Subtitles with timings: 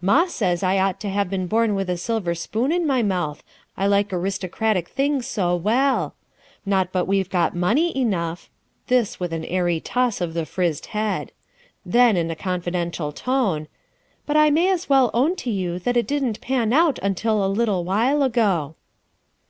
[0.00, 3.44] Ma says I ought to have been born with a silver spoon in my mouth,
[3.76, 6.16] I like aristocratic things so well.
[6.66, 8.50] Not but what we've got money enough;"—
[8.88, 11.30] this with an airy toss of the frizzed head.
[11.84, 13.68] Then, in a confidential tone:
[14.26, 17.46] "But I may as well own to you that it didn't pan out until a
[17.46, 18.74] little while ago."